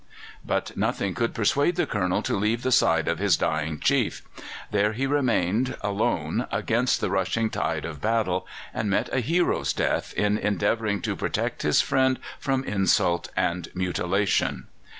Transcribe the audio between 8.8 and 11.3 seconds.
met a hero's death in endeavouring to